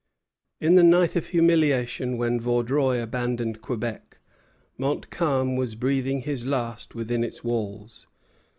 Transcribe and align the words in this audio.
In 0.59 0.73
the 0.73 0.81
night 0.83 1.15
of 1.15 1.27
humiliation 1.27 2.17
when 2.17 2.39
Vaudreuil 2.39 3.03
abandoned 3.03 3.61
Quebec, 3.61 4.17
Montcalm 4.75 5.55
was 5.55 5.75
breathing 5.75 6.21
his 6.21 6.43
last 6.43 6.95
within 6.95 7.23
its 7.23 7.43
walls. 7.43 8.07